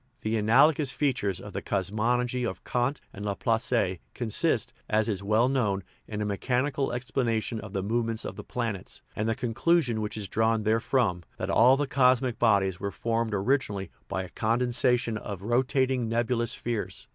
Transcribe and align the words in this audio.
The 0.21 0.33
analo 0.33 0.73
gous 0.73 0.89
features 0.89 1.39
of 1.39 1.53
the 1.53 1.61
cosmogony 1.61 2.43
of 2.43 2.63
Kant 2.63 2.99
and 3.13 3.23
Laplace 3.23 3.99
consist, 4.15 4.73
as 4.89 5.07
is 5.07 5.21
well 5.21 5.47
known, 5.47 5.83
in 6.07 6.21
a 6.23 6.25
mechanical 6.25 6.87
explana 6.89 7.39
tion 7.39 7.59
of 7.59 7.73
the 7.73 7.83
movements 7.83 8.25
of 8.25 8.35
the 8.35 8.43
planets, 8.43 9.03
and 9.15 9.29
the 9.29 9.35
conclu 9.35 9.79
sion 9.83 10.01
which 10.01 10.17
is 10.17 10.27
drawn 10.27 10.63
therefrom, 10.63 11.21
that 11.37 11.51
all 11.51 11.77
the 11.77 11.85
cosmic 11.85 12.39
bodies 12.39 12.79
were 12.79 12.89
formed 12.89 13.35
originally 13.35 13.91
by 14.07 14.23
a 14.23 14.29
condensation 14.29 15.19
of 15.19 15.43
rotating 15.43 16.09
nebulous 16.09 16.53
spheres. 16.53 17.07